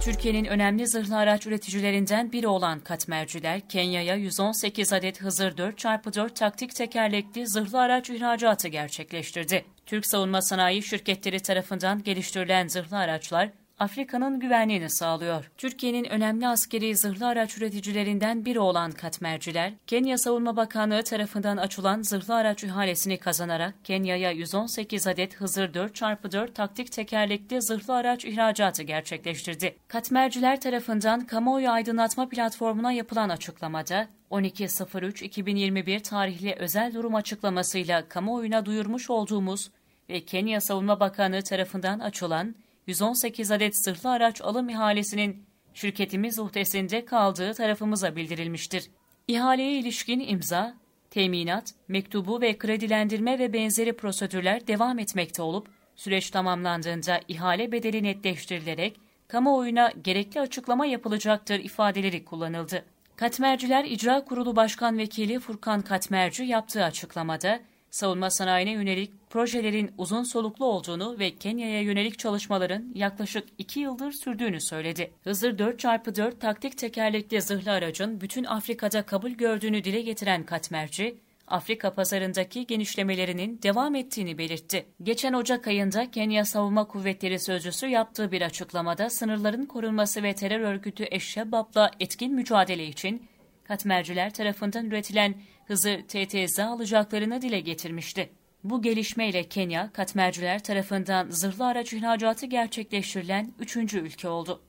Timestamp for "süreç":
55.96-56.30